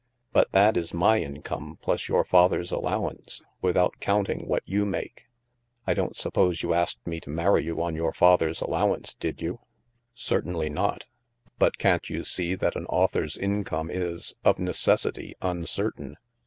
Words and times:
"But 0.33 0.51
that 0.53 0.77
is 0.77 0.95
my 0.95 1.21
income 1.21 1.77
plus 1.79 2.07
your 2.07 2.23
father's 2.23 2.73
al 2.73 2.81
lowance, 2.81 3.43
without 3.61 3.99
counting 3.99 4.47
what 4.47 4.63
you 4.65 4.83
make. 4.83 5.27
I 5.85 5.93
don't 5.93 6.15
suppose 6.15 6.63
you 6.63 6.73
asked 6.73 7.05
me 7.05 7.19
to 7.19 7.29
marry 7.29 7.63
you 7.63 7.79
on 7.83 7.95
your 7.95 8.11
father's 8.11 8.61
allowance, 8.61 9.13
did 9.13 9.43
you?"" 9.43 9.59
Certainly 10.15 10.71
not. 10.71 11.05
But 11.59 11.77
can't 11.77 12.09
you 12.09 12.23
see 12.23 12.55
that 12.55 12.75
an 12.75 12.87
au 12.89 13.05
thor's 13.05 13.37
income 13.37 13.91
is, 13.91 14.33
of 14.43 14.57
necessity, 14.57 15.35
uncertain? 15.39 16.17